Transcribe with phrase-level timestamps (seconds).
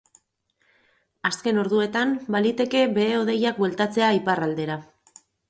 [1.29, 4.81] Azken orduetan baliteke behe-hodeiak bueltatzea iparraldera.